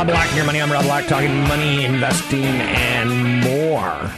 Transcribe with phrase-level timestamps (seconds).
[0.00, 0.62] Rob Black, your money.
[0.62, 4.10] I'm Rob Black, talking money, investing, and more.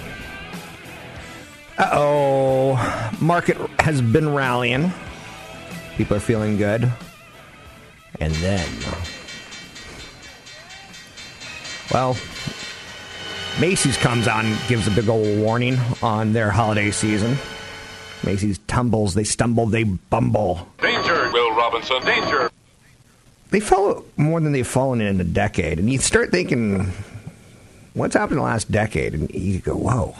[1.76, 4.92] Uh oh, market has been rallying.
[5.96, 6.88] People are feeling good,
[8.20, 8.68] and then,
[11.92, 12.16] well,
[13.60, 17.36] Macy's comes on, gives a big old warning on their holiday season.
[18.24, 20.68] Macy's tumbles, they stumble, they bumble.
[20.80, 22.51] Danger, Will Robinson, danger.
[23.52, 25.78] They fell more than they've fallen in a decade.
[25.78, 26.90] And you start thinking,
[27.92, 29.14] what's happened in the last decade?
[29.14, 30.16] And you go, whoa,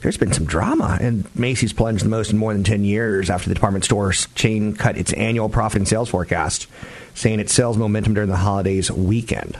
[0.00, 0.98] there's been some drama.
[1.00, 4.74] And Macy's plunged the most in more than 10 years after the department store chain
[4.74, 6.68] cut its annual profit and sales forecast,
[7.14, 9.58] saying its sales momentum during the holidays weekend.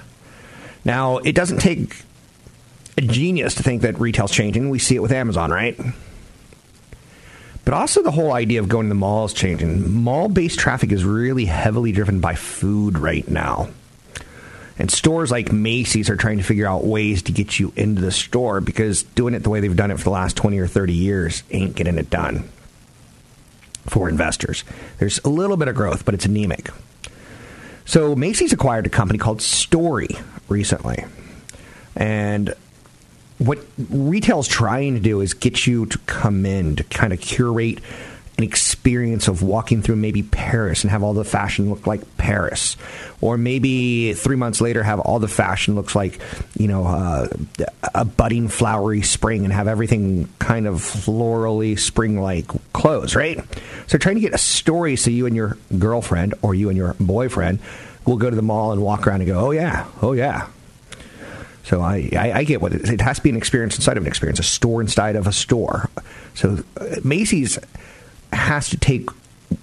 [0.84, 1.96] Now, it doesn't take
[2.96, 4.70] a genius to think that retail's changing.
[4.70, 5.78] We see it with Amazon, right?
[7.68, 9.92] But also the whole idea of going to the mall is changing.
[9.92, 13.68] Mall based traffic is really heavily driven by food right now.
[14.78, 18.10] And stores like Macy's are trying to figure out ways to get you into the
[18.10, 20.94] store because doing it the way they've done it for the last 20 or 30
[20.94, 22.48] years ain't getting it done
[23.86, 24.64] for investors.
[24.98, 26.70] There's a little bit of growth, but it's anemic.
[27.84, 30.08] So Macy's acquired a company called Story
[30.48, 31.04] recently.
[31.94, 32.54] And
[33.38, 33.58] what
[33.90, 37.78] retail's trying to do is get you to come in to kind of curate
[38.38, 42.76] an experience of walking through maybe Paris and have all the fashion look like Paris,
[43.20, 46.20] or maybe three months later have all the fashion looks like
[46.56, 47.26] you know uh,
[47.94, 53.44] a budding flowery spring and have everything kind of florally spring like clothes, right?
[53.88, 56.94] So trying to get a story so you and your girlfriend or you and your
[57.00, 57.58] boyfriend
[58.06, 60.46] will go to the mall and walk around and go, oh yeah, oh yeah,
[61.68, 64.04] so I, I, I, get what it, it has to be an experience inside of
[64.04, 65.90] an experience, a store inside of a store.
[66.34, 67.58] So uh, Macy's
[68.32, 69.10] has to take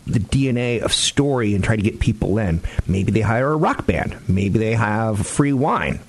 [0.05, 2.61] the DNA of story and try to get people in.
[2.85, 4.15] Maybe they hire a rock band.
[4.29, 5.99] Maybe they have free wine.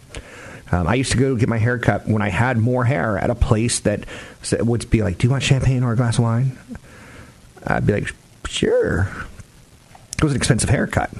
[0.70, 3.30] Um, I used to go get my hair cut when I had more hair at
[3.30, 4.04] a place that
[4.52, 6.58] would be like, "Do you want champagne or a glass of wine?"
[7.66, 8.14] I'd be like,
[8.46, 9.08] "Sure."
[10.18, 11.10] It was an expensive haircut.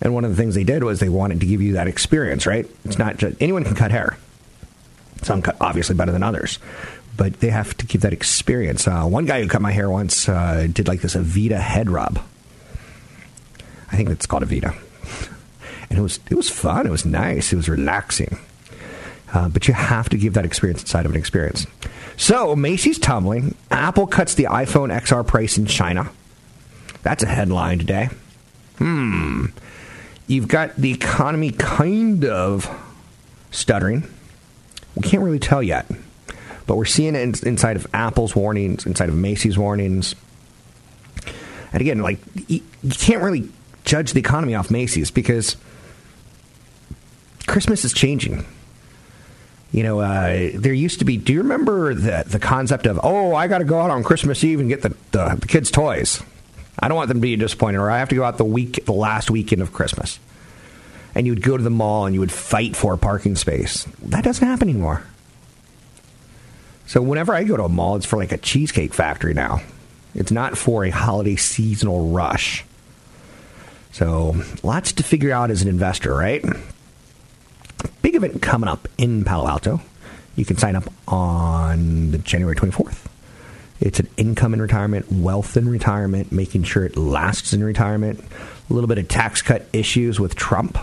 [0.00, 2.46] And one of the things they did was they wanted to give you that experience,
[2.46, 2.66] right?
[2.84, 4.16] It's not just anyone can cut hair.
[5.22, 6.58] Some cut obviously better than others,
[7.16, 8.88] but they have to give that experience.
[8.88, 12.18] Uh, one guy who cut my hair once uh, did like this Aveda head rub.
[13.92, 14.74] I think it's called Aveda,
[15.90, 16.86] and it was it was fun.
[16.86, 17.52] It was nice.
[17.52, 18.38] It was relaxing.
[19.34, 21.66] Uh, but you have to give that experience inside of an experience.
[22.16, 23.54] So Macy's tumbling.
[23.70, 26.10] Apple cuts the iPhone XR price in China.
[27.02, 28.08] That's a headline today.
[28.78, 29.46] Hmm
[30.30, 32.70] you've got the economy kind of
[33.50, 34.08] stuttering.
[34.94, 35.90] We can't really tell yet,
[36.66, 40.14] but we're seeing it inside of Apple's warnings, inside of Macy's warnings.
[41.72, 42.18] And again, like
[42.48, 43.48] you can't really
[43.84, 45.56] judge the economy off Macy's because
[47.48, 48.46] Christmas is changing.
[49.72, 51.16] You know, uh, there used to be.
[51.16, 54.42] Do you remember the the concept of oh, I got to go out on Christmas
[54.42, 56.22] Eve and get the, the, the kids' toys?
[56.80, 58.84] I don't want them to be disappointed, or I have to go out the week,
[58.86, 60.18] the last weekend of Christmas.
[61.14, 63.84] And you would go to the mall and you would fight for a parking space.
[64.02, 65.04] That doesn't happen anymore.
[66.86, 69.60] So whenever I go to a mall, it's for like a cheesecake factory now.
[70.14, 72.64] It's not for a holiday seasonal rush.
[73.92, 76.44] So, lots to figure out as an investor, right?
[78.02, 79.80] Big event coming up in Palo Alto.
[80.36, 83.09] You can sign up on January 24th.
[83.80, 88.22] It's an income in retirement, wealth in retirement, making sure it lasts in retirement.
[88.68, 90.78] A little bit of tax cut issues with Trump,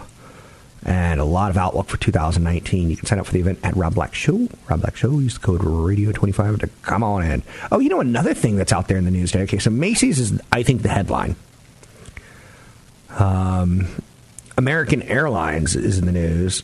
[0.84, 2.90] and a lot of outlook for 2019.
[2.90, 4.50] You can sign up for the event at Rob Black Show.
[4.68, 5.20] Rob Black Show.
[5.20, 7.44] Use the code Radio25 to come on in.
[7.72, 9.44] Oh, you know another thing that's out there in the news today.
[9.44, 11.36] Okay, so Macy's is, I think, the headline.
[13.12, 13.88] Um,
[14.58, 16.64] American Airlines is in the news,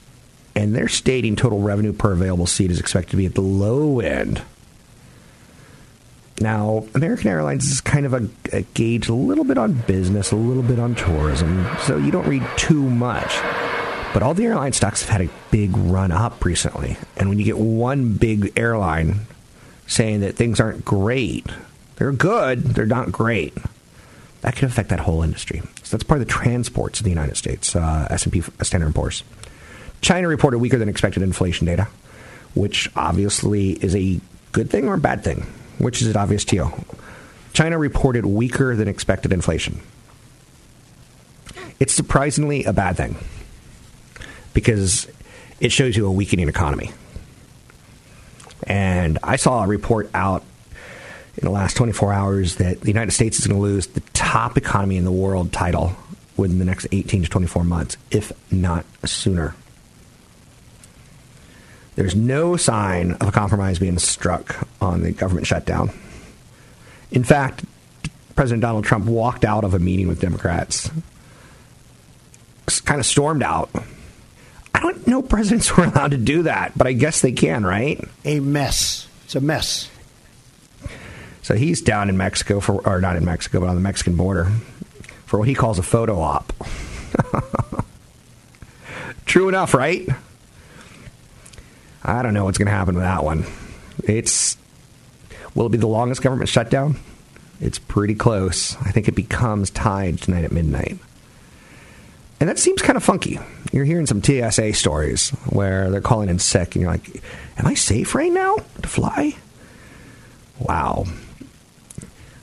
[0.56, 4.00] and they're stating total revenue per available seat is expected to be at the low
[4.00, 4.42] end
[6.44, 10.36] now, American Airlines is kind of a, a, gauge a little bit on business, a
[10.36, 13.40] little bit on tourism, so you don't read too much.
[14.14, 16.98] But all the airline stocks have had a big run up recently.
[17.18, 19.22] And when you get one big airline
[19.88, 21.48] saying that things aren't great,
[21.96, 23.58] they're good, they're not great,
[24.42, 25.62] that could affect that whole industry.
[25.82, 29.24] So that's part of the transports of the United States, uh, S&P Standard & Poor's.
[30.02, 31.88] China reported weaker than expected inflation data,
[32.54, 34.20] which obviously is a
[34.52, 35.48] good thing or a bad thing
[35.78, 36.86] which is it obvious to you?
[37.54, 39.82] China reported weaker than expected inflation.
[41.80, 43.16] It's surprisingly a bad thing
[44.54, 45.08] because
[45.60, 46.92] it shows you a weakening economy.
[48.66, 50.44] And I saw a report out
[51.38, 54.58] in the last 24 hours that the United States is going to lose the top
[54.58, 55.96] economy in the world title
[56.38, 59.56] within the next 18 to 24 months, if not sooner.
[61.96, 65.92] There's no sign of a compromise being struck on the government shutdown.
[67.12, 67.64] In fact,
[68.36, 70.90] President Donald Trump walked out of a meeting with Democrats,
[72.86, 73.70] kind of stormed out.
[74.74, 78.04] I don't know presidents were allowed to do that, but I guess they can, right?
[78.26, 79.08] A mess.
[79.26, 79.90] It's a mess.
[81.44, 84.52] So he's down in Mexico for, or not in Mexico, but on the Mexican border
[85.26, 86.54] for what he calls a photo op.
[89.26, 90.08] True enough, right?
[92.04, 93.46] I don't know what's going to happen with that one.
[94.04, 94.58] It's
[95.56, 96.98] will it be the longest government shutdown?
[97.62, 98.76] It's pretty close.
[98.82, 100.98] I think it becomes tied tonight at midnight.
[102.40, 103.40] And that seems kind of funky.
[103.72, 107.24] You're hearing some TSA stories where they're calling in sick, and you're like,
[107.58, 109.36] Am I safe right now to fly?
[110.60, 111.06] Wow.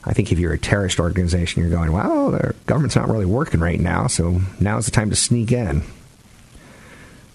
[0.02, 3.60] I think if you're a terrorist organization, you're going, Well, the government's not really working
[3.60, 5.82] right now, so now's the time to sneak in.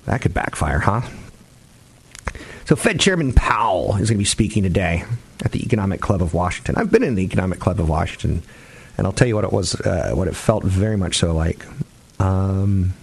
[0.06, 1.01] That could backfire, huh?
[2.65, 5.03] So, Fed Chairman Powell is going to be speaking today
[5.44, 6.75] at the Economic Club of Washington.
[6.77, 8.41] I've been in the Economic Club of Washington,
[8.97, 11.63] and I'll tell you what it was, uh, what it felt very much so like.
[12.19, 12.94] Um,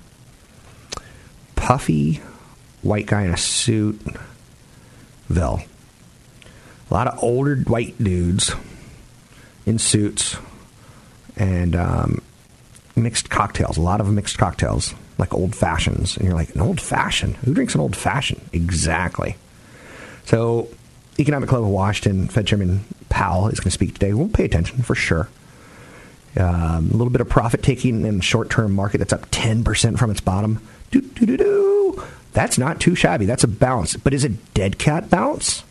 [1.54, 2.20] puffy
[2.82, 4.00] white guy in a suit,
[5.28, 5.62] Ville.
[6.90, 8.52] A lot of older white dudes
[9.64, 10.36] in suits
[11.36, 12.20] and um,
[12.96, 13.76] mixed cocktails.
[13.76, 16.16] A lot of mixed cocktails, like old fashions.
[16.16, 17.36] And you're like, an old fashioned?
[17.36, 18.42] Who drinks an old fashioned?
[18.52, 19.36] Exactly.
[20.24, 20.68] So,
[21.18, 24.14] Economic Club of Washington, Fed Chairman Powell is going to speak today.
[24.14, 25.28] We'll pay attention for sure.
[26.36, 30.10] Um, a little bit of profit taking in short term market that's up 10% from
[30.10, 30.66] its bottom.
[32.32, 33.26] That's not too shabby.
[33.26, 33.96] That's a bounce.
[33.96, 35.64] But is it dead cat bounce?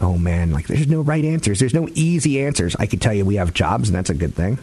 [0.00, 1.58] Oh man, like there's no right answers.
[1.58, 2.76] There's no easy answers.
[2.76, 4.58] I could tell you we have jobs, and that's a good thing.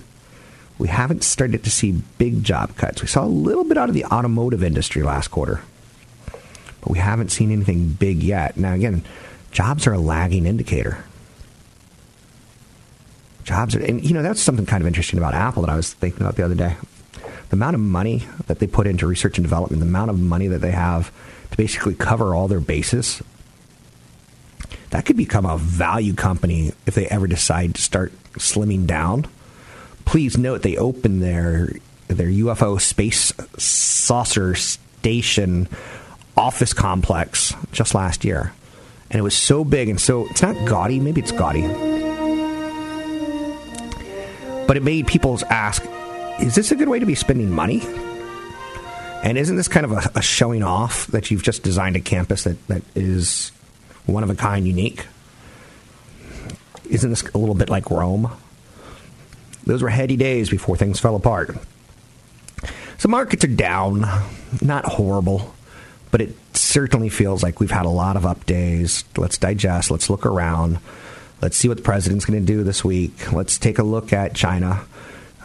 [0.77, 3.01] We haven't started to see big job cuts.
[3.01, 5.61] We saw a little bit out of the automotive industry last quarter
[6.89, 8.57] we haven't seen anything big yet.
[8.57, 9.03] Now, again,
[9.51, 11.05] jobs are a lagging indicator.
[13.43, 15.93] Jobs are, and you know, that's something kind of interesting about Apple that I was
[15.93, 16.75] thinking about the other day.
[17.49, 20.47] The amount of money that they put into research and development, the amount of money
[20.47, 21.11] that they have
[21.51, 23.21] to basically cover all their bases,
[24.89, 29.27] that could become a value company if they ever decide to start slimming down.
[30.05, 31.69] Please note they opened their
[32.07, 35.67] their UFO space saucer station
[36.39, 38.53] office complex just last year.
[39.11, 41.63] And it was so big and so, it's not gaudy, maybe it's gaudy.
[44.65, 45.83] But it made people ask,
[46.39, 47.81] is this a good way to be spending money?
[49.21, 52.45] And isn't this kind of a, a showing off that you've just designed a campus
[52.45, 53.51] that, that is
[54.05, 55.07] one of a kind, unique?
[56.89, 58.31] Isn't this a little bit like Rome?
[59.65, 61.57] Those were heady days before things fell apart.
[62.97, 64.05] So markets are down,
[64.61, 65.53] not horrible
[66.11, 69.03] but it certainly feels like we've had a lot of up days.
[69.17, 69.91] Let's digest.
[69.91, 70.79] Let's look around.
[71.41, 73.31] Let's see what the president's going to do this week.
[73.31, 74.85] Let's take a look at China.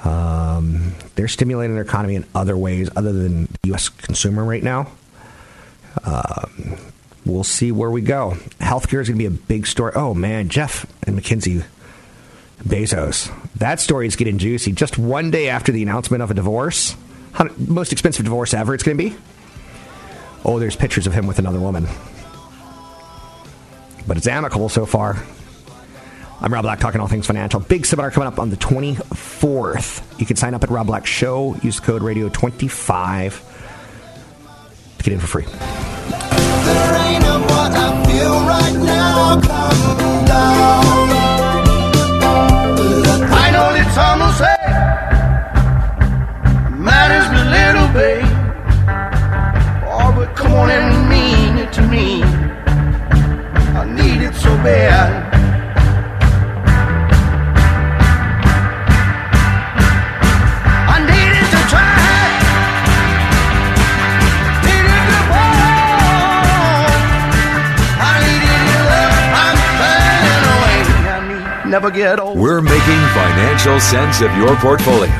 [0.05, 3.89] Um, they're stimulating their economy in other ways other than the U.S.
[3.89, 4.91] consumer right now.
[6.03, 6.77] Um,
[7.25, 8.33] we'll see where we go.
[8.61, 9.93] Healthcare is going to be a big story.
[9.95, 11.65] Oh man, Jeff and MacKenzie
[12.63, 13.33] Bezos.
[13.57, 14.73] That story is getting juicy.
[14.73, 16.97] Just one day after the announcement of a divorce,
[17.57, 19.17] most expensive divorce ever, it's going to be.
[20.45, 21.87] Oh, there's pictures of him with another woman.
[24.07, 25.25] But it's amicable so far.
[26.41, 27.61] I'm Rob Black, talking all things financial.
[27.61, 30.21] Big seminar coming up on the 24th.
[30.21, 31.57] You can sign up at Rob Black Show.
[31.63, 33.43] Use code Radio 25
[34.99, 35.47] to get in for free.
[40.27, 40.94] I
[72.35, 75.11] We're making financial sense of your portfolio.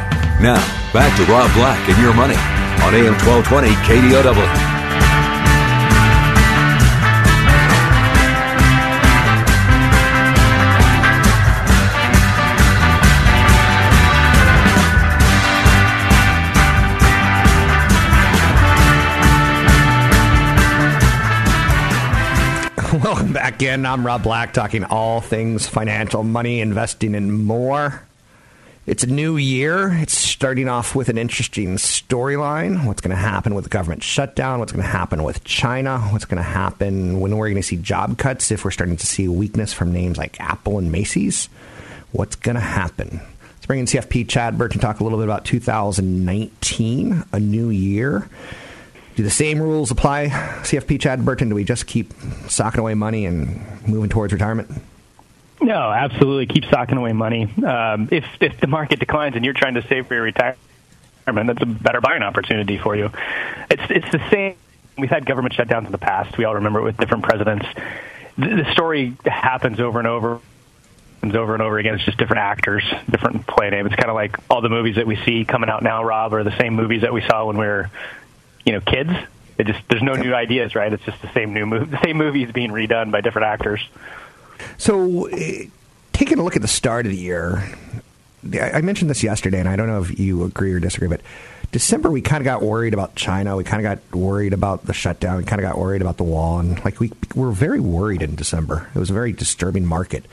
[0.41, 2.37] Now, back to Rob Black and your money
[2.85, 4.74] on AM 1220 KDOW.
[23.03, 23.87] Welcome back in.
[23.87, 28.05] I'm Rob Black, talking all things financial, money, investing, and more.
[28.87, 29.93] It's a new year.
[29.95, 32.87] It's starting off with an interesting storyline.
[32.87, 34.61] What's going to happen with the government shutdown?
[34.61, 35.99] What's going to happen with China?
[36.11, 38.53] What's going to happen when we're going to see job cuts?
[38.53, 41.47] If we're starting to see weakness from names like Apple and Macy's,
[42.13, 43.21] what's going to happen?
[43.55, 48.29] Let's bring in CFP Chad Burton talk a little bit about 2019, a new year.
[49.17, 51.49] Do the same rules apply, CFP Chad Burton?
[51.49, 52.13] Do we just keep
[52.49, 54.71] socking away money and moving towards retirement?
[55.61, 56.47] No, absolutely.
[56.47, 57.45] Keep socking away money.
[57.65, 60.59] Um, if if the market declines and you're trying to save for your retirement,
[61.27, 63.11] that's a better buying opportunity for you.
[63.71, 64.57] It's it's the same.
[64.99, 66.37] We've had government shutdowns in the past.
[66.37, 67.67] We all remember it with different presidents.
[68.37, 70.41] The, the story happens over and over
[71.33, 71.95] over and over again.
[71.95, 73.87] It's just different actors, different play name.
[73.87, 76.45] It's kind of like all the movies that we see coming out now, Rob, are
[76.45, 77.91] the same movies that we saw when we were,
[78.65, 79.11] you know, kids.
[79.57, 80.93] It just there's no new ideas, right?
[80.93, 81.87] It's just the same new movie.
[81.87, 83.87] The same movies being redone by different actors.
[84.79, 85.37] So, uh,
[86.13, 87.63] taking a look at the start of the year,
[88.53, 91.21] I I mentioned this yesterday, and I don't know if you agree or disagree, but
[91.71, 93.57] December we kind of got worried about China.
[93.57, 95.39] We kind of got worried about the shutdown.
[95.39, 98.35] We kind of got worried about the wall, and like we were very worried in
[98.35, 98.89] December.
[98.95, 100.25] It was a very disturbing market.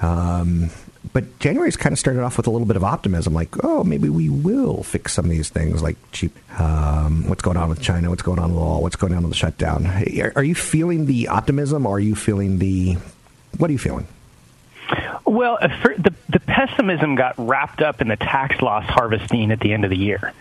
[0.00, 0.70] Um,
[1.12, 4.08] but January's kind of started off with a little bit of optimism, like, oh, maybe
[4.08, 6.36] we will fix some of these things, like cheap.
[6.60, 8.10] Um, what's going on with China?
[8.10, 8.82] What's going on with wall?
[8.82, 9.86] What's going on with the shutdown?
[9.86, 11.86] Are, are you feeling the optimism?
[11.86, 12.96] Or are you feeling the
[13.56, 14.06] what are you feeling?
[15.24, 19.72] Well, uh, the the pessimism got wrapped up in the tax loss harvesting at the
[19.72, 20.32] end of the year.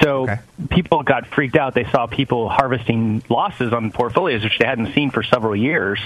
[0.00, 0.26] So
[0.70, 1.74] people got freaked out.
[1.74, 6.00] They saw people harvesting losses on portfolios, which they hadn't seen for several years,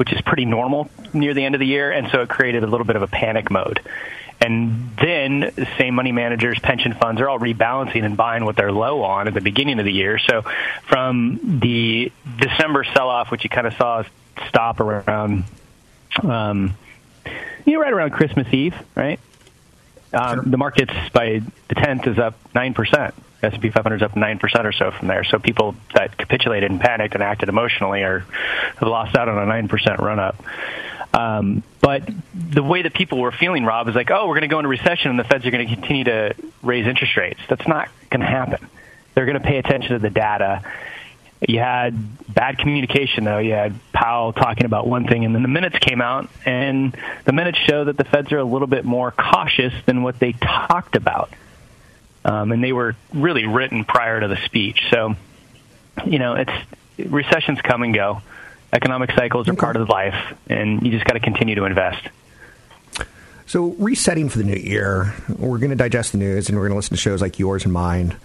[0.00, 1.92] which is pretty normal near the end of the year.
[1.92, 3.80] And so it created a little bit of a panic mode.
[4.40, 8.72] And then the same money managers, pension funds are all rebalancing and buying what they're
[8.72, 10.18] low on at the beginning of the year.
[10.18, 10.40] So
[10.84, 14.04] from the December sell-off, which you kind of saw
[14.48, 15.44] stop around,
[16.22, 16.74] um,
[17.66, 19.20] you know, right around Christmas Eve, right?
[20.14, 23.12] Um, The markets by the 10th is up 9%.
[23.42, 25.24] S&P 500 is up 9% or so from there.
[25.24, 29.50] So people that capitulated and panicked and acted emotionally are have lost out on a
[29.50, 30.42] 9% run up.
[31.12, 34.48] Um, but the way that people were feeling, Rob, is like, oh, we're going to
[34.48, 37.40] go into recession and the Feds are going to continue to raise interest rates.
[37.48, 38.68] That's not going to happen.
[39.14, 40.62] They're going to pay attention to the data.
[41.46, 41.94] You had
[42.32, 43.38] bad communication, though.
[43.38, 47.32] You had Powell talking about one thing, and then the minutes came out, and the
[47.32, 50.96] minutes show that the Feds are a little bit more cautious than what they talked
[50.96, 51.30] about.
[52.24, 54.88] Um, and they were really written prior to the speech.
[54.90, 55.14] So,
[56.04, 56.52] you know, it's
[56.98, 58.20] recessions come and go.
[58.72, 62.08] Economic cycles are part of life, and you just got to continue to invest.
[63.46, 66.72] So, resetting for the new year, we're going to digest the news and we're going
[66.72, 68.16] to listen to shows like yours and mine.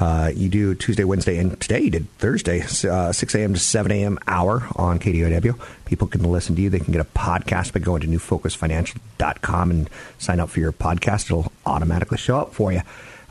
[0.00, 3.52] Uh, you do Tuesday, Wednesday, and today you did Thursday, uh, 6 a.m.
[3.52, 4.18] to 7 a.m.
[4.26, 5.60] hour on KDOW.
[5.84, 6.70] People can listen to you.
[6.70, 11.26] They can get a podcast by going to newfocusfinancial.com and sign up for your podcast.
[11.26, 12.80] It'll automatically show up for you.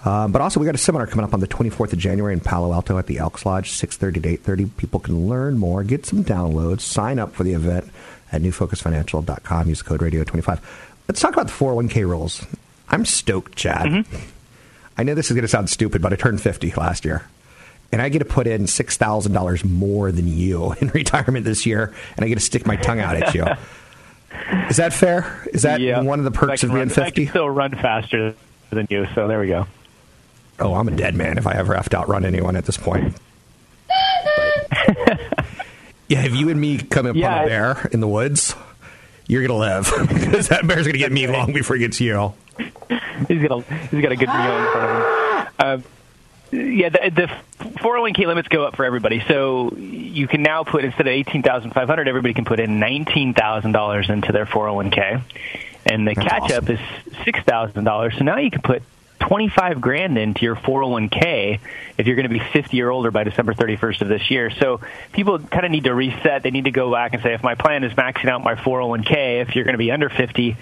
[0.03, 2.39] Uh, but also, we got a seminar coming up on the 24th of January in
[2.39, 4.65] Palo Alto at the Elks Lodge, 6:30 to 8:30.
[4.77, 7.85] People can learn more, get some downloads, sign up for the event
[8.31, 9.67] at newfocusfinancial.com.
[9.69, 10.59] Use code radio25.
[11.07, 12.45] Let's talk about the 401k rules.
[12.89, 14.05] I'm stoked, Chad.
[14.97, 17.23] I know this is going to sound stupid, but I turned 50 last year.
[17.91, 22.25] And I get to put in $6,000 more than you in retirement this year, and
[22.25, 23.45] I get to stick my tongue out at you.
[24.69, 25.47] Is that fair?
[25.53, 26.01] Is that Yeah.
[26.01, 27.25] one of the perks of being run- I 50?
[27.25, 28.33] can still run faster
[28.69, 29.67] than you, so there we go.
[30.59, 33.15] Oh, I'm a dead man if I ever have to outrun anyone at this point.
[36.07, 38.55] yeah, if you and me come upon Yeah, a bear in the woods,
[39.27, 42.33] you're gonna live because that bear's gonna get me long before he gets you.
[43.27, 45.47] He's got a he's got a good meal in front of him.
[45.59, 45.83] Um,
[46.53, 47.09] yeah, the,
[47.59, 49.23] the 401k limits go up for everybody.
[49.25, 52.79] So you can now put instead of eighteen thousand five hundred, everybody can put in
[52.79, 55.21] nineteen thousand dollars into their 401k,
[55.85, 56.79] and the That's catch up is
[57.23, 58.17] six thousand dollars.
[58.17, 58.83] So now you can put
[59.21, 61.59] twenty five grand into your 401k
[61.97, 64.49] if you're going to be 50 or older by December 31st of this year.
[64.49, 64.81] So
[65.13, 66.43] people kind of need to reset.
[66.43, 69.41] They need to go back and say, if my plan is maxing out my 401k,
[69.41, 70.57] if you're going to be under 50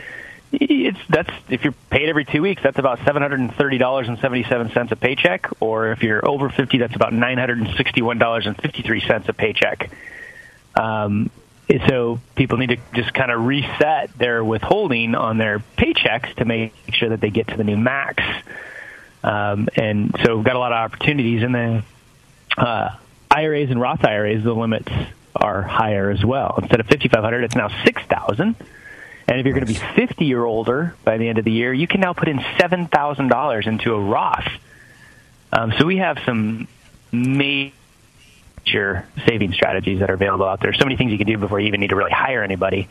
[0.52, 4.08] it's that's if you're paid every two weeks, that's about seven hundred and thirty dollars
[4.08, 5.48] and seventy seven cents a paycheck.
[5.60, 8.82] Or if you're over fifty, that's about nine hundred and sixty one dollars and fifty
[8.82, 9.92] three cents a paycheck.
[10.76, 11.30] Um,
[11.88, 16.74] so people need to just kind of reset their withholding on their paychecks to make
[16.94, 18.24] sure that they get to the new max.
[19.24, 21.84] Um, and so we've got a lot of opportunities in the
[22.58, 22.90] uh,
[23.30, 24.44] IRAs and Roth IRAs.
[24.44, 24.92] The limits
[25.36, 26.56] are higher as well.
[26.60, 28.56] Instead of fifty five hundred, it's now six thousand.
[29.28, 31.72] And if you're going to be 50 or older by the end of the year,
[31.72, 34.48] you can now put in $7,000 into a Roth.
[35.54, 36.68] Um, so we have some
[37.12, 37.76] major
[38.74, 40.74] saving strategies that are available out there.
[40.74, 42.88] So many things you can do before you even need to really hire anybody.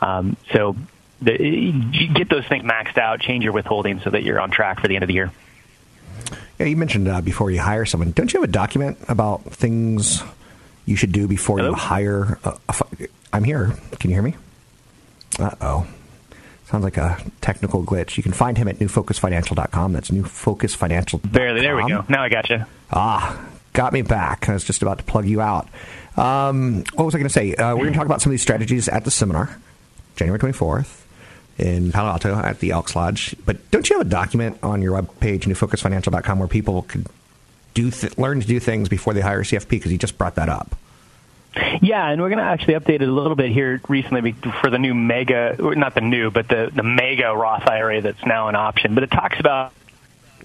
[0.00, 0.76] Um, so
[1.20, 1.72] the,
[2.14, 4.96] get those things maxed out, change your withholding so that you're on track for the
[4.96, 5.30] end of the year.
[6.58, 8.10] Yeah, you mentioned uh, before you hire someone.
[8.12, 10.22] Don't you have a document about things
[10.86, 12.38] you should do before you hire?
[12.44, 13.76] A, a, fu- I'm here.
[13.98, 14.36] Can you hear me?
[15.38, 15.86] Uh oh.
[16.66, 18.16] Sounds like a technical glitch.
[18.16, 19.92] You can find him at newfocusfinancial.com.
[19.92, 21.20] That's newfocusfinancial.
[21.30, 21.60] Barely.
[21.60, 22.04] There we go.
[22.08, 22.64] Now I got you.
[22.90, 23.38] Ah,
[23.72, 24.48] got me back.
[24.48, 25.68] I was just about to plug you out.
[26.16, 27.54] Um, what was I going to say?
[27.54, 29.58] Uh, we're going to talk about some of these strategies at the seminar,
[30.16, 31.00] January 24th
[31.58, 33.36] in Palo Alto at the Elks Lodge.
[33.44, 37.06] But don't you have a document on your webpage, newfocusfinancial.com, where people could
[37.74, 39.68] do th- learn to do things before they hire a CFP?
[39.68, 40.76] Because you just brought that up.
[41.82, 44.32] Yeah, and we're going to actually update it a little bit here recently
[44.62, 48.48] for the new mega, not the new, but the, the mega Roth IRA that's now
[48.48, 48.94] an option.
[48.94, 49.74] But it talks about,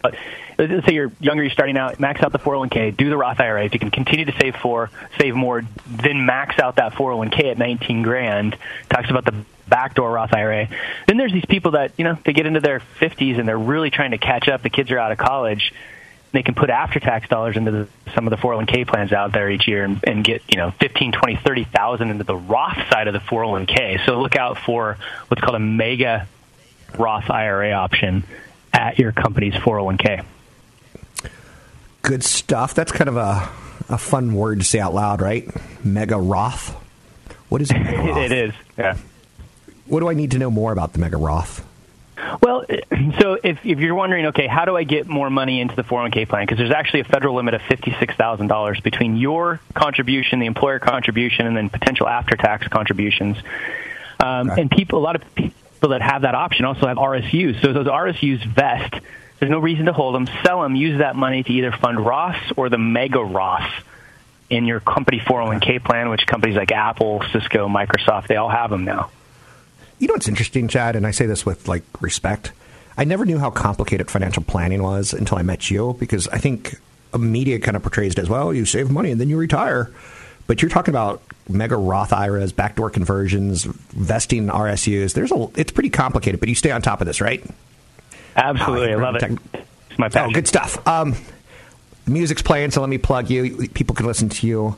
[0.04, 0.12] uh,
[0.58, 3.66] let's say you're younger, you're starting out, max out the 401k, do the Roth IRA.
[3.66, 7.58] If you can continue to save for, save more, then max out that 401k at
[7.58, 8.58] 19 grand.
[8.90, 9.36] Talks about the
[9.68, 10.70] backdoor Roth IRA.
[11.08, 13.90] Then there's these people that, you know, they get into their 50s and they're really
[13.90, 14.64] trying to catch up.
[14.64, 15.74] The kids are out of college
[16.34, 19.50] they can put after tax dollars into the, some of the 401k plans out there
[19.50, 23.14] each year and, and get you know 15 20 30,000 into the Roth side of
[23.14, 26.28] the 401k so look out for what's called a mega
[26.98, 28.24] Roth IRA option
[28.78, 30.24] at your company's 401k
[32.04, 32.74] Good stuff.
[32.74, 33.50] That's kind of a,
[33.90, 35.46] a fun word to say out loud, right?
[35.84, 36.70] Mega Roth.
[37.50, 38.18] What is Roth?
[38.18, 38.96] it is yeah
[39.88, 41.66] What do I need to know more about the Mega Roth?
[42.42, 42.66] Well,
[43.20, 46.28] so if, if you're wondering, okay, how do I get more money into the 401k
[46.28, 46.44] plan?
[46.44, 51.56] Because there's actually a federal limit of $56,000 between your contribution, the employer contribution, and
[51.56, 53.38] then potential after-tax contributions.
[54.20, 55.24] Um, And people, a lot of
[55.78, 57.62] people that have that option also have RSUs.
[57.62, 58.96] So those RSUs vest.
[59.40, 60.28] There's no reason to hold them.
[60.44, 60.76] Sell them.
[60.76, 63.70] Use that money to either fund Roths or the mega Roth
[64.50, 68.86] in your company 401k plan, which companies like Apple, Cisco, Microsoft, they all have them
[68.86, 69.12] now.
[70.00, 72.52] You know what's interesting, Chad, and I say this with like respect.
[72.98, 76.80] I never knew how complicated financial planning was until I met you because I think
[77.18, 78.54] media kind of portrays it as well.
[78.54, 79.92] You save money and then you retire,
[80.48, 85.14] but you're talking about mega Roth IRAs, backdoor conversions, vesting RSUs.
[85.14, 87.44] There's a it's pretty complicated, but you stay on top of this, right?
[88.36, 89.40] Absolutely, Oh, I love it.
[89.90, 90.30] It's my passion.
[90.30, 90.86] Oh, good stuff.
[90.88, 91.16] Um,
[92.06, 93.68] music's playing, so let me plug you.
[93.70, 94.78] People can listen to you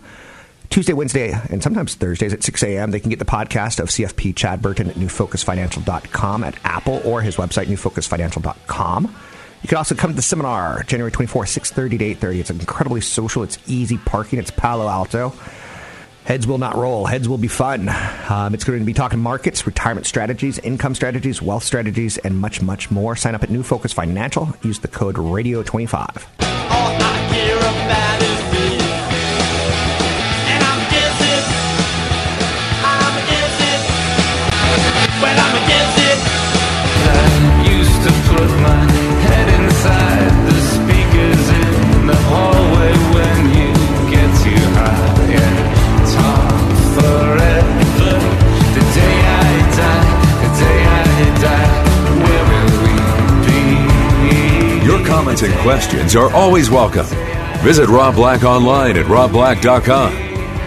[0.70, 2.92] Tuesday, Wednesday, and sometimes Thursdays at 6 a.m.
[2.92, 7.38] They can get the podcast of CFP Chad Burton at newfocusfinancial.com at Apple or his
[7.38, 9.16] website, newfocusfinancial.com.
[9.62, 12.40] You can also come to the seminar January 24th, 6.30 to 8.30.
[12.40, 13.44] It's incredibly social.
[13.44, 14.40] It's easy parking.
[14.40, 15.34] It's Palo Alto.
[16.24, 17.06] Heads will not roll.
[17.08, 17.90] Heads will be fun.
[18.30, 22.62] Um, it's going to be talking markets, retirement strategies, income strategies, wealth strategies, and much,
[22.62, 23.16] much more.
[23.16, 24.48] Sign up at New Focus Financial.
[24.62, 26.26] Use the code Radio25.
[55.30, 57.06] Comments and questions are always welcome.
[57.62, 60.12] Visit Rob Black online at robblack.com.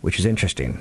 [0.00, 0.80] which is interesting.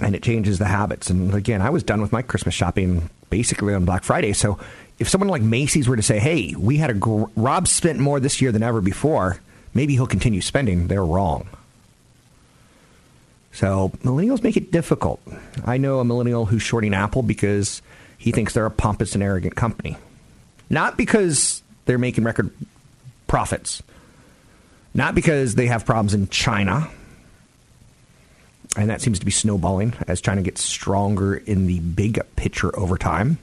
[0.00, 1.10] And it changes the habits.
[1.10, 4.32] And again, I was done with my Christmas shopping basically on Black Friday.
[4.32, 4.58] So
[4.98, 8.20] if someone like Macy's were to say, hey, we had a, gr- Rob spent more
[8.20, 9.40] this year than ever before,
[9.74, 11.46] maybe he'll continue spending, they're wrong.
[13.52, 15.20] So millennials make it difficult.
[15.64, 17.80] I know a millennial who's shorting Apple because
[18.18, 19.96] he thinks they're a pompous and arrogant company.
[20.68, 22.50] Not because they're making record
[23.26, 23.82] profits,
[24.94, 26.88] not because they have problems in China,
[28.76, 32.98] and that seems to be snowballing as China gets stronger in the big picture over
[32.98, 33.38] time.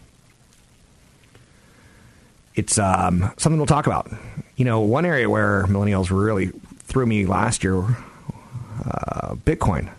[2.56, 4.12] It's um, something we'll talk about.
[4.58, 6.52] You know, one area where millennials really
[6.84, 9.90] threw me last year, uh, Bitcoin.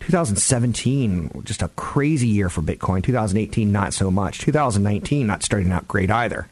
[0.00, 3.02] 2017, just a crazy year for Bitcoin.
[3.02, 4.38] 2018, not so much.
[4.40, 6.48] 2019, not starting out great either.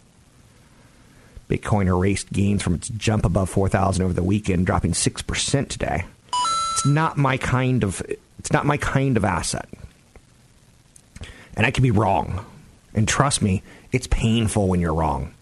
[1.49, 6.05] Bitcoin erased gains from its jump above 4,000 over the weekend, dropping 6% today.
[6.73, 8.03] It's not my kind of
[8.39, 9.69] it's not my kind of asset.
[11.57, 12.45] And I could be wrong.
[12.95, 15.35] And trust me, it's painful when you're wrong.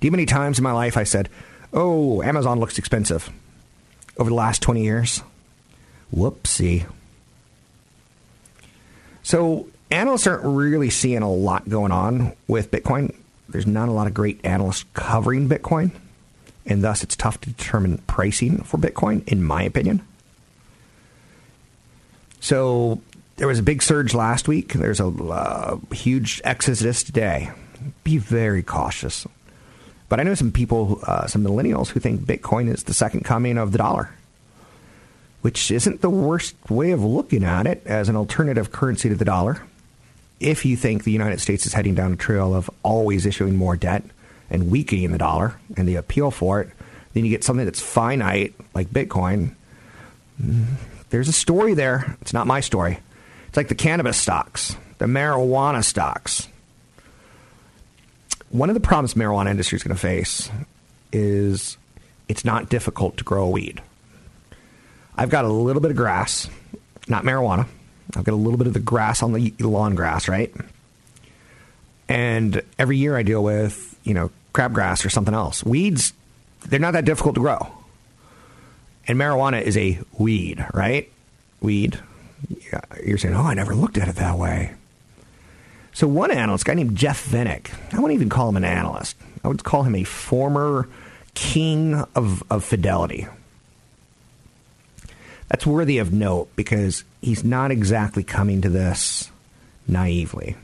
[0.00, 1.28] Do you many times in my life I said,
[1.72, 3.30] "Oh, Amazon looks expensive."
[4.16, 5.22] Over the last 20 years?
[6.14, 6.86] Whoopsie.
[9.26, 13.12] So, analysts aren't really seeing a lot going on with Bitcoin.
[13.48, 15.90] There's not a lot of great analysts covering Bitcoin,
[16.64, 20.06] and thus it's tough to determine pricing for Bitcoin, in my opinion.
[22.38, 23.00] So,
[23.34, 24.74] there was a big surge last week.
[24.74, 27.50] There's a uh, huge exodus today.
[28.04, 29.26] Be very cautious.
[30.08, 33.58] But I know some people, uh, some millennials, who think Bitcoin is the second coming
[33.58, 34.10] of the dollar
[35.46, 39.24] which isn't the worst way of looking at it as an alternative currency to the
[39.24, 39.62] dollar.
[40.40, 43.76] If you think the United States is heading down a trail of always issuing more
[43.76, 44.02] debt
[44.50, 46.70] and weakening the dollar and the appeal for it,
[47.14, 49.54] then you get something that's finite like Bitcoin.
[50.42, 50.64] Mm,
[51.10, 52.16] there's a story there.
[52.20, 52.98] It's not my story.
[53.46, 56.48] It's like the cannabis stocks, the marijuana stocks.
[58.50, 60.50] One of the problems marijuana industry is going to face
[61.12, 61.76] is
[62.26, 63.80] it's not difficult to grow weed.
[65.16, 66.48] I've got a little bit of grass,
[67.08, 67.66] not marijuana.
[68.14, 70.54] I've got a little bit of the grass on the lawn grass, right?
[72.08, 75.64] And every year I deal with, you know, crabgrass or something else.
[75.64, 76.12] Weeds,
[76.66, 77.72] they're not that difficult to grow.
[79.08, 81.10] And marijuana is a weed, right?
[81.60, 81.98] Weed.
[83.04, 84.74] You're saying, oh, I never looked at it that way.
[85.92, 89.16] So one analyst, a guy named Jeff Vinik, I wouldn't even call him an analyst.
[89.42, 90.88] I would call him a former
[91.34, 93.26] king of, of fidelity
[95.48, 99.30] that's worthy of note because he's not exactly coming to this
[99.86, 100.56] naively.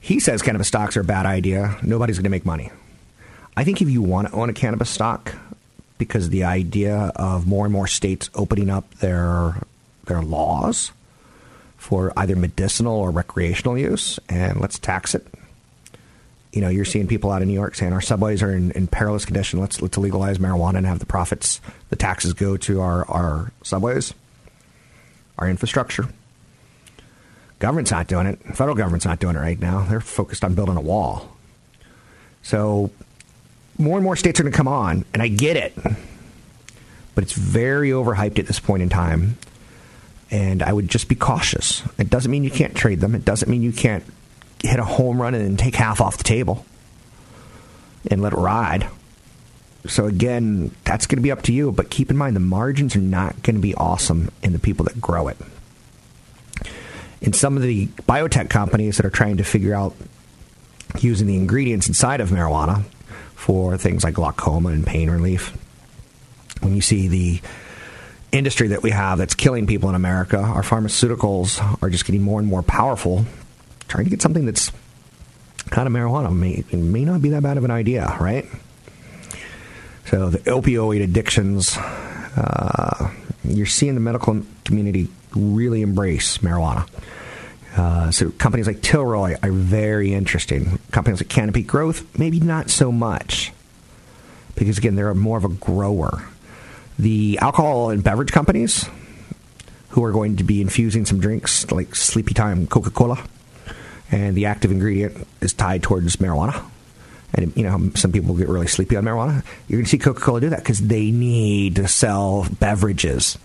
[0.00, 1.78] He says cannabis stocks are a bad idea.
[1.82, 2.72] Nobody's going to make money.
[3.56, 5.34] I think if you want to own a cannabis stock,
[5.98, 9.56] because the idea of more and more states opening up their
[10.06, 10.90] their laws
[11.76, 15.26] for either medicinal or recreational use, and let's tax it
[16.52, 18.86] you know, you're seeing people out in New York saying our subways are in, in
[18.86, 19.58] perilous condition.
[19.58, 24.12] Let's let's legalize marijuana and have the profits, the taxes go to our, our subways,
[25.38, 26.08] our infrastructure.
[27.58, 28.38] Government's not doing it.
[28.54, 29.82] Federal government's not doing it right now.
[29.82, 31.36] They're focused on building a wall.
[32.42, 32.90] So
[33.78, 35.74] more and more states are going to come on, and I get it,
[37.14, 39.38] but it's very overhyped at this point in time.
[40.30, 41.82] And I would just be cautious.
[41.98, 43.14] It doesn't mean you can't trade them.
[43.14, 44.02] It doesn't mean you can't
[44.62, 46.64] hit a home run and take half off the table
[48.10, 48.88] and let it ride.
[49.86, 52.94] So again, that's going to be up to you, but keep in mind the margins
[52.94, 55.36] are not going to be awesome in the people that grow it.
[57.20, 59.94] In some of the biotech companies that are trying to figure out
[61.00, 62.84] using the ingredients inside of marijuana
[63.34, 65.56] for things like glaucoma and pain relief,
[66.60, 67.40] when you see the
[68.30, 72.38] industry that we have that's killing people in America, our pharmaceuticals are just getting more
[72.38, 73.24] and more powerful
[73.92, 74.72] trying to get something that's
[75.68, 78.46] kind of marijuana may, may not be that bad of an idea, right?
[80.06, 83.12] So the opioid addictions, uh,
[83.44, 86.88] you're seeing the medical community really embrace marijuana.
[87.76, 90.78] Uh, so companies like Tilray are very interesting.
[90.90, 93.52] Companies like Canopy Growth, maybe not so much,
[94.54, 96.24] because again, they're more of a grower.
[96.98, 98.88] The alcohol and beverage companies
[99.90, 103.22] who are going to be infusing some drinks like Sleepy Time Coca Cola,
[104.12, 106.62] and the active ingredient is tied towards marijuana.
[107.34, 109.42] And you know, some people get really sleepy on marijuana.
[109.66, 113.38] You're going to see Coca Cola do that because they need to sell beverages.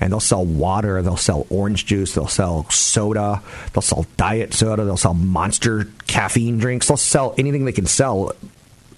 [0.00, 3.40] And they'll sell water, they'll sell orange juice, they'll sell soda,
[3.72, 8.32] they'll sell diet soda, they'll sell monster caffeine drinks, they'll sell anything they can sell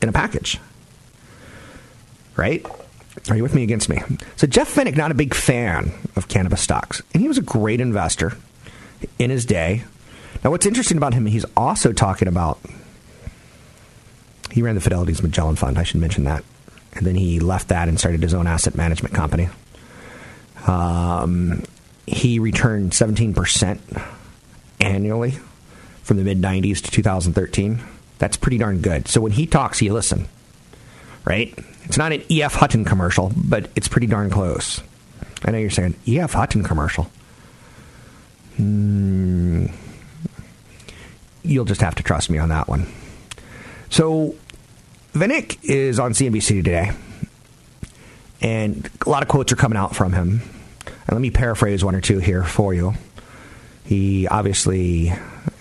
[0.02, 0.58] in a package.
[2.34, 2.66] Right?
[3.28, 4.02] Are you with me against me?
[4.36, 7.80] So Jeff Vinik, not a big fan of cannabis stocks, and he was a great
[7.80, 8.32] investor
[9.18, 9.84] in his day.
[10.44, 12.58] Now, what's interesting about him, he's also talking about.
[14.52, 15.78] He ran the Fidelity's Magellan Fund.
[15.78, 16.44] I should mention that,
[16.94, 19.48] and then he left that and started his own asset management company.
[20.66, 21.62] Um,
[22.06, 24.02] he returned 17%
[24.80, 25.34] annually
[26.02, 27.80] from the mid 90s to 2013.
[28.18, 29.08] That's pretty darn good.
[29.08, 30.28] So when he talks, you listen,
[31.24, 31.52] right?
[31.84, 32.54] It's not an E.F.
[32.54, 34.82] Hutton commercial, but it's pretty darn close.
[35.44, 36.32] I know you're saying E.F.
[36.32, 37.10] Hutton commercial.
[38.58, 39.72] Mm,
[41.46, 42.86] you'll just have to trust me on that one.
[43.90, 44.34] So,
[45.12, 46.92] Vinik is on CNBC today,
[48.40, 50.42] and a lot of quotes are coming out from him.
[50.86, 52.94] And let me paraphrase one or two here for you.
[53.84, 55.12] He obviously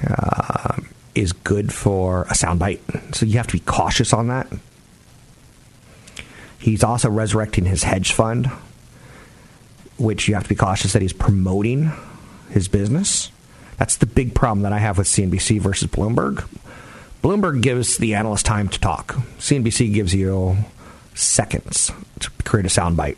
[0.05, 0.77] uh,
[1.13, 4.47] is good for a soundbite, so you have to be cautious on that.
[6.57, 8.47] He's also resurrecting his hedge fund,
[9.97, 11.91] which you have to be cautious that he's promoting
[12.49, 13.31] his business.
[13.77, 16.47] That's the big problem that I have with CNBC versus Bloomberg.
[17.21, 19.15] Bloomberg gives the analyst time to talk.
[19.39, 20.57] CNBC gives you
[21.13, 23.17] seconds to create a soundbite.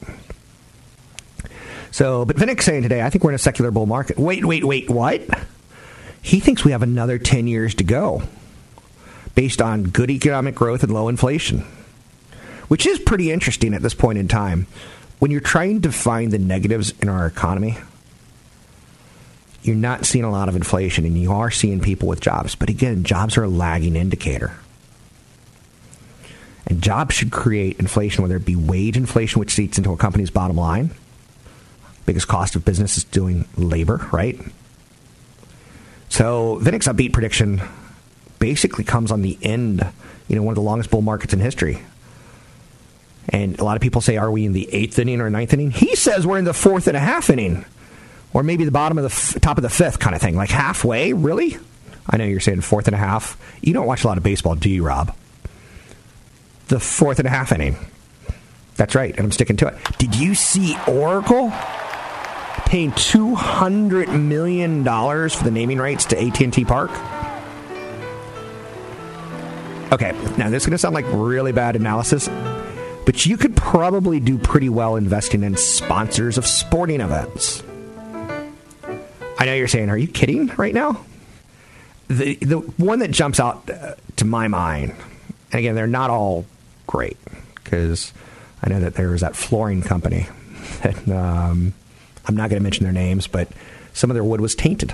[1.92, 4.18] So, but Vinik's saying today, I think we're in a secular bull market.
[4.18, 5.22] Wait, wait, wait, what?
[6.22, 8.24] He thinks we have another 10 years to go
[9.36, 11.60] based on good economic growth and low inflation,
[12.68, 14.68] which is pretty interesting at this point in time.
[15.20, 17.78] When you're trying to find the negatives in our economy,
[19.64, 22.56] you're not seeing a lot of inflation and you are seeing people with jobs.
[22.56, 24.54] But again, jobs are a lagging indicator.
[26.68, 30.30] And jobs should create inflation, whether it be wage inflation, which eats into a company's
[30.30, 30.92] bottom line.
[32.06, 34.40] Biggest cost of business is doing labor, right?
[36.10, 37.62] So Vinik's upbeat prediction
[38.40, 39.86] basically comes on the end,
[40.28, 41.82] you know, one of the longest bull markets in history.
[43.30, 45.72] And a lot of people say, are we in the eighth inning or ninth inning?
[45.72, 47.66] He says we're in the fourth and a half inning
[48.34, 50.50] or maybe the bottom of the f- top of the fifth kind of thing, like
[50.50, 51.14] halfway.
[51.14, 51.58] Really?
[52.10, 53.38] I know you're saying fourth and a half.
[53.62, 55.16] You don't watch a lot of baseball, do you, Rob?
[56.70, 57.76] The fourth and a half inning.
[58.76, 59.76] That's right, and I'm sticking to it.
[59.98, 61.52] Did you see Oracle
[62.66, 66.92] paying two hundred million dollars for the naming rights to AT&T Park?
[69.92, 72.28] Okay, now this is going to sound like really bad analysis,
[73.06, 77.64] but you could probably do pretty well investing in sponsors of sporting events.
[79.38, 81.06] I know you're saying, "Are you kidding right now?"
[82.08, 84.96] The the one that jumps out uh, to my mind,
[85.52, 86.46] and again, they're not all
[86.88, 87.18] great
[87.56, 88.14] because
[88.64, 90.28] I know that there was that flooring company
[90.82, 91.74] that um,
[92.26, 93.50] I'm not going to mention their names, but
[93.94, 94.94] some of their wood was tainted,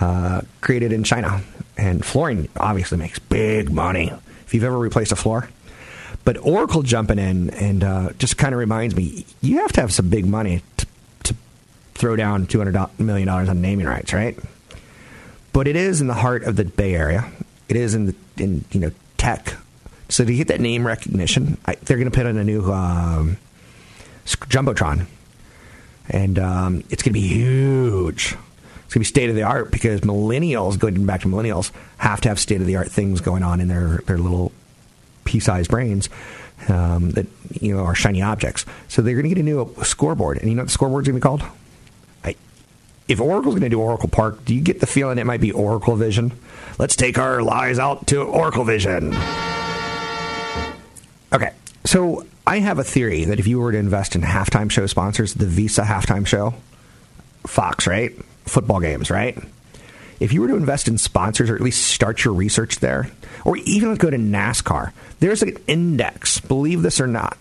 [0.00, 1.42] uh, created in China,
[1.76, 4.12] and flooring obviously makes big money
[4.46, 5.48] if you've ever replaced a floor.
[6.24, 9.92] But Oracle jumping in and uh, just kind of reminds me, you have to have
[9.92, 10.86] some big money to
[12.02, 14.36] throw down $200 million on naming rights, right?
[15.52, 17.30] But it is in the heart of the Bay Area.
[17.68, 19.54] It is in, the, in you know, tech.
[20.08, 23.36] So to get that name recognition, I, they're going to put in a new um,
[24.26, 25.06] Jumbotron.
[26.08, 28.32] And um, it's going to be huge.
[28.32, 32.20] It's going to be state of the art because millennials, going back to millennials, have
[32.22, 34.50] to have state of the art things going on in their, their little
[35.24, 36.10] pea sized brains.
[36.68, 37.26] Um, that
[37.60, 38.64] you know are shiny objects.
[38.86, 41.20] So they're going to get a new scoreboard, and you know what the scoreboard's going
[41.20, 41.42] to be called?
[43.12, 45.52] If Oracle's going to do Oracle Park, do you get the feeling it might be
[45.52, 46.32] Oracle Vision?
[46.78, 49.12] Let's take our lies out to Oracle Vision.
[51.30, 51.52] Okay,
[51.84, 55.34] so I have a theory that if you were to invest in halftime show sponsors,
[55.34, 56.54] the Visa halftime show,
[57.46, 58.12] Fox, right?
[58.46, 59.38] Football games, right?
[60.18, 63.10] If you were to invest in sponsors or at least start your research there,
[63.44, 67.36] or even go to NASCAR, there's an index, believe this or not,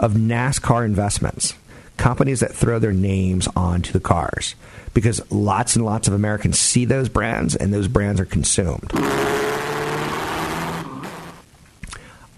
[0.00, 1.54] of NASCAR investments,
[1.96, 4.54] companies that throw their names onto the cars
[4.94, 8.90] because lots and lots of Americans see those brands and those brands are consumed.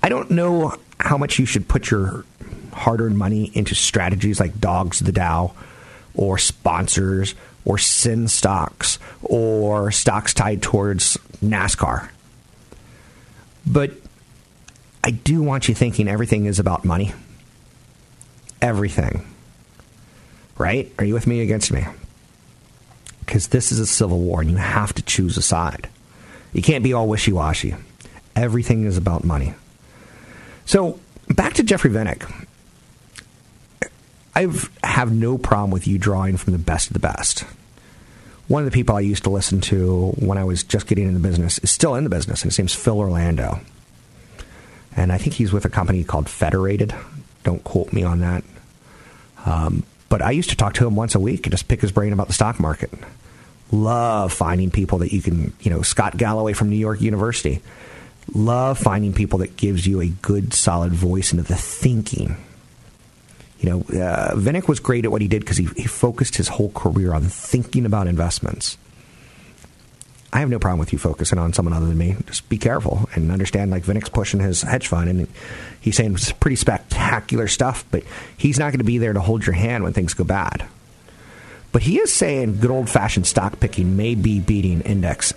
[0.02, 2.24] I don't know how much you should put your
[2.72, 5.52] hard earned money into strategies like Dogs the Dow
[6.14, 12.08] or sponsors or sin stocks or stocks tied towards NASCAR.
[13.66, 13.92] But
[15.02, 17.12] I do want you thinking everything is about money.
[18.62, 19.24] everything.
[20.58, 20.92] Right?
[20.98, 21.84] Are you with me against me?
[23.20, 25.88] Because this is a civil war and you have to choose a side.
[26.52, 27.74] You can't be all wishy washy.
[28.34, 29.54] Everything is about money.
[30.64, 32.30] So, back to Jeffrey Vinik.
[34.34, 34.48] I
[34.84, 37.44] have no problem with you drawing from the best of the best.
[38.48, 41.14] One of the people I used to listen to when I was just getting in
[41.14, 43.60] the business is still in the business, his name's Phil Orlando.
[44.94, 46.94] And I think he's with a company called Federated.
[47.44, 48.44] Don't quote me on that.
[49.44, 51.92] Um, but I used to talk to him once a week and just pick his
[51.92, 52.90] brain about the stock market.
[53.72, 57.60] Love finding people that you can, you know, Scott Galloway from New York University.
[58.32, 62.36] Love finding people that gives you a good, solid voice into the thinking.
[63.58, 66.48] You know, uh, Vinik was great at what he did because he, he focused his
[66.48, 68.78] whole career on thinking about investments.
[70.32, 72.16] I have no problem with you focusing on someone other than me.
[72.26, 73.70] Just be careful and understand.
[73.70, 75.28] Like Vinik's pushing his hedge fund, and
[75.80, 78.02] he's saying pretty spectacular stuff, but
[78.36, 80.66] he's not going to be there to hold your hand when things go bad.
[81.72, 85.32] But he is saying good old fashioned stock picking may be beating index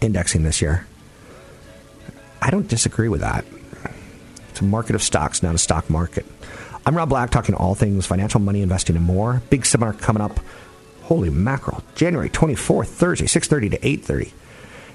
[0.00, 0.86] indexing this year.
[2.40, 3.44] I don't disagree with that.
[4.50, 6.24] It's a market of stocks, not a stock market.
[6.86, 9.42] I'm Rob Black, talking all things financial, money, investing, and more.
[9.50, 10.40] Big seminar coming up.
[11.08, 11.82] Holy mackerel!
[11.94, 14.30] January 24th, Thursday, 6:30 to 8:30.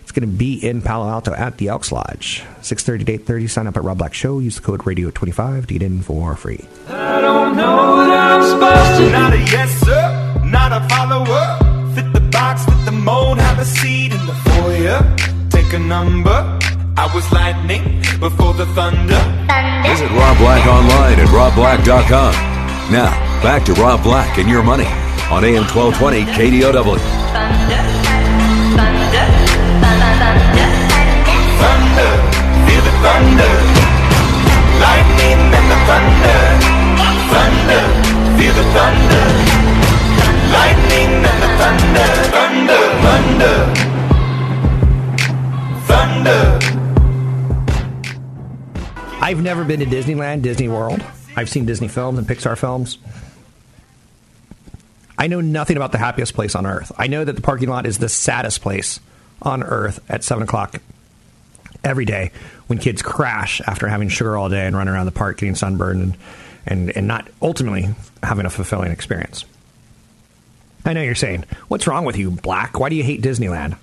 [0.04, 2.44] It's going to be in Palo Alto at the Elks Lodge.
[2.62, 3.50] 6:30 to 8:30.
[3.50, 4.38] Sign up at Rob Black Show.
[4.38, 6.66] Use the code Radio25 to get in for free.
[6.88, 11.96] I don't know what I'm supposed to Not a yes, sir, not a follower.
[11.96, 15.00] Fit the box, fit the mold, have a seat in the foyer.
[15.50, 16.38] Take a number.
[16.96, 19.18] I was lightning before the thunder.
[19.90, 22.34] Visit Rob Black online at robblack.com.
[22.94, 23.10] Now,
[23.42, 25.03] back to Rob Black and your money
[25.34, 26.94] on AM 1220 KDOW.
[31.58, 32.12] Thunder,
[32.70, 33.54] feel the thunder.
[34.78, 36.38] Lightning and the thunder.
[37.34, 37.82] Thunder,
[38.38, 39.26] feel the thunder.
[40.54, 42.10] Lightning and the thunder.
[42.30, 43.58] Thunder, thunder.
[45.90, 46.44] Thunder.
[49.20, 51.04] I've never been to Disneyland, Disney World.
[51.36, 53.00] I've seen Disney films and Pixar films.
[55.24, 56.92] I know nothing about the happiest place on earth.
[56.98, 59.00] I know that the parking lot is the saddest place
[59.42, 60.82] on earth at 7 o'clock
[61.82, 62.34] every day
[62.68, 66.02] when kids crash after having sugar all day and run around the park getting sunburned
[66.02, 66.18] and,
[66.68, 67.88] and, and not ultimately
[68.22, 69.46] having a fulfilling experience.
[70.84, 72.78] I know you're saying, what's wrong with you, Black?
[72.78, 73.78] Why do you hate Disneyland?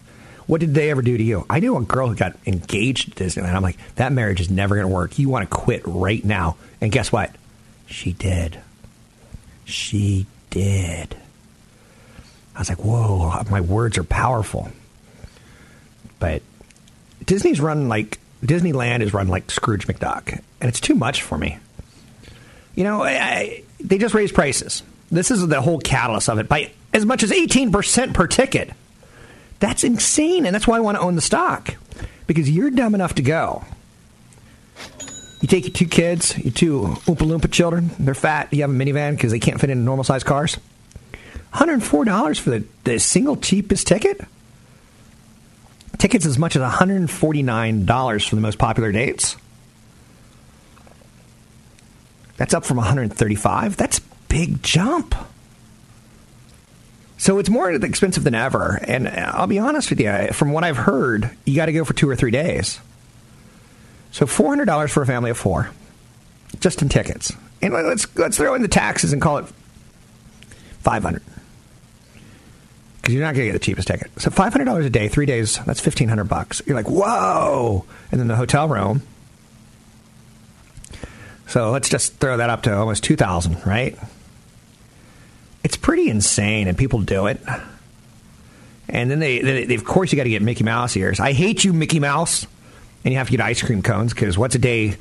[0.46, 1.46] What did they ever do to you?
[1.48, 3.54] I knew a girl who got engaged to Disneyland.
[3.54, 5.18] I'm like, that marriage is never going to work.
[5.18, 6.58] You want to quit right now.
[6.82, 7.34] And guess what?
[7.86, 8.60] She did.
[9.64, 11.16] She did.
[12.54, 14.70] I was like, whoa, my words are powerful.
[16.18, 16.42] But
[17.24, 21.58] Disney's run like Disneyland is run like Scrooge McDuck, and it's too much for me.
[22.74, 24.82] You know, I, I, they just raised prices.
[25.10, 28.70] This is the whole catalyst of it by as much as 18% per ticket.
[29.58, 31.74] That's insane, and that's why I want to own the stock
[32.26, 33.64] because you're dumb enough to go.
[35.40, 38.74] You take your two kids, your two Oompa Loompa children, they're fat, you have a
[38.74, 40.58] minivan because they can't fit in normal sized cars.
[41.52, 44.20] $104 for the, the single cheapest ticket?
[45.98, 49.36] Tickets as much as $149 for the most popular dates.
[52.36, 53.76] That's up from 135.
[53.76, 55.14] That's a big jump.
[57.18, 58.80] So it's more expensive than ever.
[58.82, 61.92] And I'll be honest with you, from what I've heard, you got to go for
[61.92, 62.80] two or three days.
[64.10, 65.70] So $400 for a family of four,
[66.60, 67.32] just in tickets.
[67.60, 69.44] And let's let's throw in the taxes and call it
[70.80, 71.22] 500
[73.10, 74.10] because you're not going to get the cheapest ticket.
[74.18, 75.58] So five hundred dollars a day, three days.
[75.64, 76.62] That's fifteen hundred bucks.
[76.66, 77.84] You're like, whoa!
[78.12, 79.02] And then the hotel room.
[81.48, 83.98] So let's just throw that up to almost two thousand, right?
[85.64, 87.40] It's pretty insane, and people do it.
[88.88, 91.20] And then they, they, they of course, you got to get Mickey Mouse ears.
[91.20, 92.46] I hate you, Mickey Mouse.
[93.02, 94.96] And you have to get ice cream cones because what's a day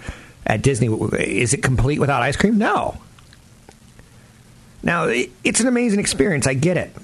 [0.47, 0.87] at Disney?
[0.87, 2.57] Is it complete without ice cream?
[2.57, 2.97] No.
[4.81, 5.07] Now,
[5.43, 6.47] it's an amazing experience.
[6.47, 6.95] I get it.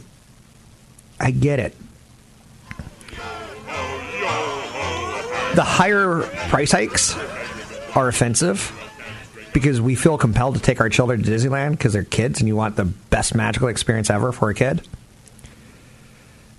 [1.20, 1.76] I get it.
[5.56, 7.16] The higher price hikes
[7.96, 8.74] are offensive
[9.54, 12.58] because we feel compelled to take our children to Disneyland because they're kids and you
[12.58, 14.86] want the best magical experience ever for a kid.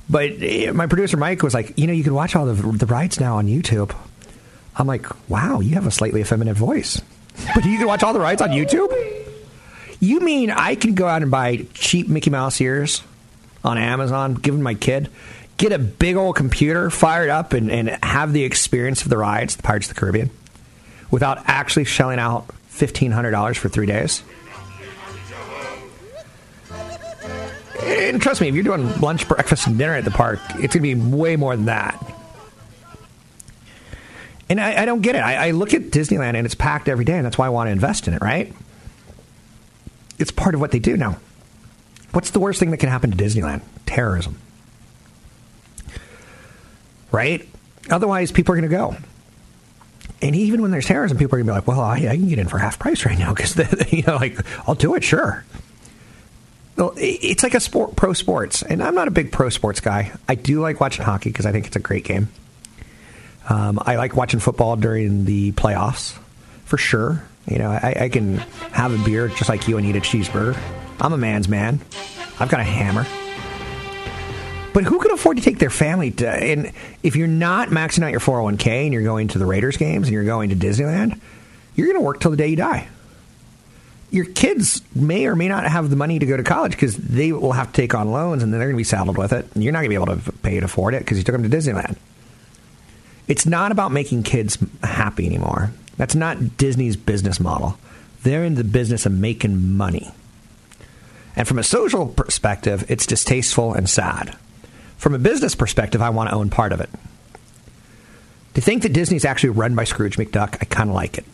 [0.08, 2.86] But eh, my producer Mike was like, you know, you can watch all the, the
[2.86, 3.94] rides now on YouTube.
[4.76, 7.02] I'm like, wow, you have a slightly effeminate voice.
[7.54, 8.90] But you can watch all the rides on YouTube?
[10.00, 13.02] You mean I can go out and buy cheap Mickey Mouse ears
[13.66, 15.10] on Amazon, giving my kid.
[15.56, 19.56] Get a big old computer fired up and, and have the experience of the rides,
[19.56, 20.30] the Pirates of the Caribbean,
[21.10, 24.22] without actually shelling out $1,500 for three days.
[27.82, 30.70] And trust me, if you're doing lunch, breakfast, and dinner at the park, it's going
[30.70, 32.14] to be way more than that.
[34.48, 35.20] And I, I don't get it.
[35.20, 37.68] I, I look at Disneyland and it's packed every day, and that's why I want
[37.68, 38.52] to invest in it, right?
[40.18, 41.18] It's part of what they do now.
[42.16, 43.60] What's the worst thing that can happen to Disneyland?
[43.84, 44.38] Terrorism.
[47.12, 47.46] Right?
[47.90, 48.96] Otherwise, people are going to go.
[50.22, 52.26] And even when there's terrorism, people are going to be like, well, I, I can
[52.26, 53.54] get in for half price right now because,
[53.92, 55.44] you know, like, I'll do it, sure.
[56.76, 58.62] Well, it's like a sport, pro sports.
[58.62, 60.12] And I'm not a big pro sports guy.
[60.26, 62.28] I do like watching hockey because I think it's a great game.
[63.46, 66.16] Um, I like watching football during the playoffs,
[66.64, 67.22] for sure.
[67.46, 68.38] You know, I, I can
[68.72, 70.58] have a beer just like you and eat a cheeseburger.
[71.00, 71.80] I'm a man's man.
[72.38, 73.06] I've got a hammer.
[74.72, 76.28] But who can afford to take their family to?
[76.28, 76.72] And
[77.02, 80.12] if you're not maxing out your 401k and you're going to the Raiders games and
[80.12, 81.18] you're going to Disneyland,
[81.74, 82.88] you're going to work till the day you die.
[84.10, 87.32] Your kids may or may not have the money to go to college because they
[87.32, 89.46] will have to take on loans and then they're going to be saddled with it.
[89.54, 91.34] And you're not going to be able to pay to afford it because you took
[91.34, 91.96] them to Disneyland.
[93.28, 95.72] It's not about making kids happy anymore.
[95.96, 97.78] That's not Disney's business model.
[98.22, 100.12] They're in the business of making money.
[101.36, 104.36] And from a social perspective, it's distasteful and sad.
[104.96, 106.88] From a business perspective, I want to own part of it.
[108.54, 111.26] To think that Disney's actually run by Scrooge McDuck, I kind of like it.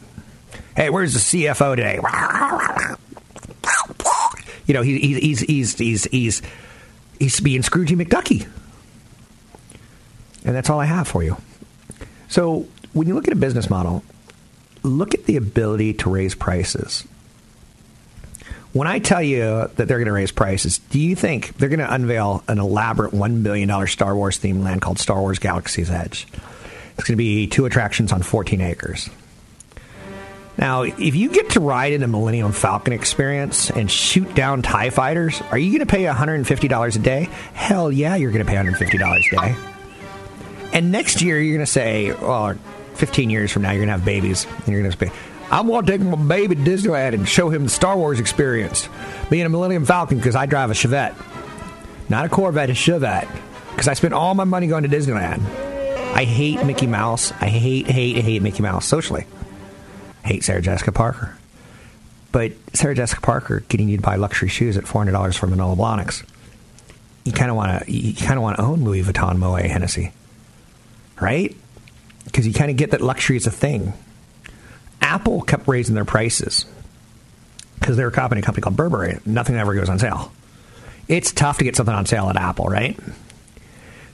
[0.76, 2.00] Hey, where's the CFO today?
[4.66, 6.42] You know, he, he, he's he's he's he's
[7.18, 8.48] he's being Scroogey McDucky,
[10.44, 11.36] and that's all I have for you.
[12.28, 14.03] So when you look at a business model,
[14.82, 17.07] look at the ability to raise prices.
[18.73, 21.81] When I tell you that they're going to raise prices, do you think they're going
[21.81, 26.27] to unveil an elaborate $1 billion Star Wars themed land called Star Wars Galaxy's Edge?
[26.97, 29.11] It's going to be two attractions on 14 acres.
[30.57, 34.91] Now, if you get to ride in a Millennium Falcon experience and shoot down TIE
[34.91, 37.25] fighters, are you going to pay $150 a day?
[37.55, 39.57] Hell yeah, you're going to pay $150 a day.
[40.73, 42.55] And next year, you're going to say, well,
[42.95, 44.47] 15 years from now, you're going to have babies.
[44.47, 45.12] And you're going to say,
[45.53, 48.88] I'm going to take my baby to Disneyland and show him the Star Wars experience.
[49.30, 51.14] Being a Millennium Falcon because I drive a Chevette.
[52.09, 53.28] Not a Corvette, a Chevette.
[53.70, 55.44] Because I spent all my money going to Disneyland.
[56.14, 57.32] I hate Mickey Mouse.
[57.40, 59.26] I hate, hate, hate Mickey Mouse socially.
[60.24, 61.36] Hate Sarah Jessica Parker.
[62.32, 66.24] But Sarah Jessica Parker getting you to buy luxury shoes at $400 from Manolo Blahniks.
[67.24, 70.12] You kind of want to you kind of want to own Louis Vuitton, Moet, Hennessy
[71.22, 71.57] right?
[72.24, 73.94] Because you kind of get that luxury is a thing.
[75.13, 76.65] Apple kept raising their prices
[77.79, 79.19] because they were copying a company called Burberry.
[79.27, 80.33] Nothing ever goes on sale.
[81.07, 82.99] It's tough to get something on sale at Apple, right?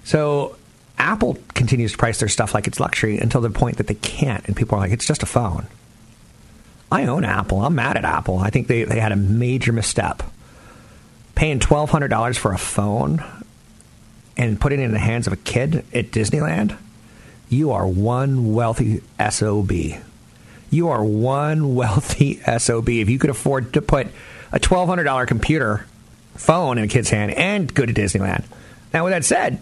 [0.02, 0.56] So
[0.98, 4.44] Apple continues to price their stuff like it's luxury until the point that they can't,
[4.48, 5.68] and people are like, it's just a phone.
[6.90, 7.64] I own Apple.
[7.64, 8.38] I'm mad at Apple.
[8.38, 10.24] I think they, they had a major misstep.
[11.36, 13.22] Paying $1,200 for a phone
[14.36, 16.76] and putting it in the hands of a kid at Disneyland,
[17.48, 19.70] you are one wealthy SOB.
[20.70, 22.88] You are one wealthy SOB.
[22.88, 24.08] If you could afford to put
[24.52, 25.86] a $1,200 computer
[26.34, 28.44] phone in a kid's hand and go to Disneyland.
[28.92, 29.58] Now, with that said,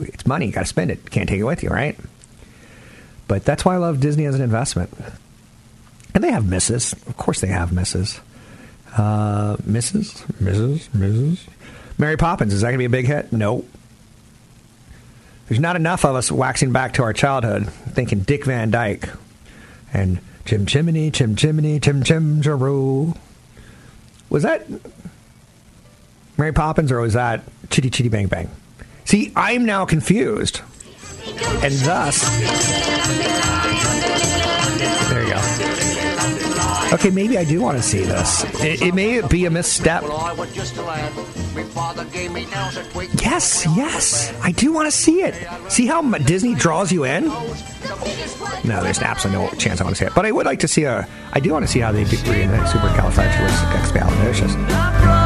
[0.00, 0.46] it's money.
[0.46, 1.10] You got to spend it.
[1.10, 1.96] Can't take it with you, right?
[3.28, 4.90] But that's why I love Disney as an investment.
[6.14, 6.92] And they have misses.
[6.92, 8.20] Of course, they have misses.
[8.96, 10.24] Uh, misses?
[10.42, 10.88] Mrs.
[10.90, 11.40] Mrs.
[11.98, 13.32] Mary Poppins, is that going to be a big hit?
[13.32, 13.64] No.
[15.48, 19.08] There's not enough of us waxing back to our childhood thinking Dick Van Dyke
[19.92, 23.16] and Chim Chimney, Chim Chimney, Chim Chim Jaroo.
[24.30, 24.64] Was that
[26.38, 28.48] Mary Poppins or was that Chitty Chitty Bang Bang?
[29.04, 30.60] See, I'm now confused.
[31.62, 32.22] And thus.
[35.10, 36.05] There you go.
[36.92, 38.44] Okay, maybe I do want to see this.
[38.62, 40.02] It, it may be a misstep.
[43.20, 44.32] Yes, yes.
[44.42, 45.34] I do want to see it.
[45.70, 47.28] See how Disney draws you in?
[48.64, 50.14] No, there's absolutely no chance I want to see it.
[50.14, 51.06] But I would like to see a.
[51.32, 55.25] I do want to see how they do reinvent supercalifragilisticexpialidocious.